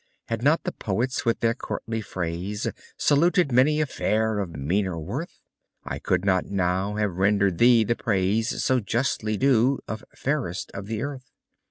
[0.29, 2.65] Had not the poets, with their courtly phrase,
[2.97, 5.43] Saluted many a fair of meaner worth,
[5.83, 10.87] I could not now have render'd thee the praise So justly due, of "Fairest of
[10.87, 11.29] the Earth."